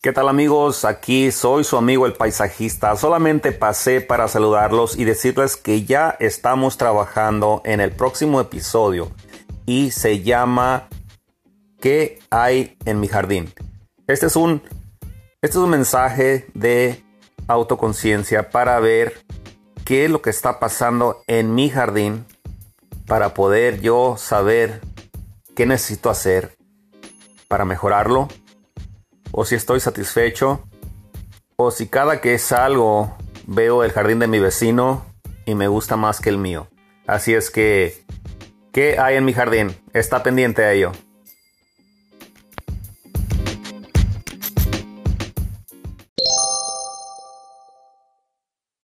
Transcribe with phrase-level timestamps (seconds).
[0.00, 0.84] ¿Qué tal amigos?
[0.84, 2.94] Aquí soy su amigo el paisajista.
[2.94, 9.10] Solamente pasé para saludarlos y decirles que ya estamos trabajando en el próximo episodio
[9.66, 10.88] y se llama
[11.80, 13.52] ¿Qué hay en mi jardín?
[14.06, 14.62] Este es un,
[15.42, 17.02] este es un mensaje de
[17.48, 19.14] autoconciencia para ver
[19.84, 22.24] qué es lo que está pasando en mi jardín
[23.08, 24.80] para poder yo saber
[25.56, 26.56] qué necesito hacer
[27.48, 28.28] para mejorarlo
[29.40, 30.64] o si estoy satisfecho
[31.54, 35.06] o si cada que salgo veo el jardín de mi vecino
[35.46, 36.66] y me gusta más que el mío.
[37.06, 38.04] Así es que,
[38.72, 39.76] ¿qué hay en mi jardín?
[39.92, 40.90] Está pendiente a ello.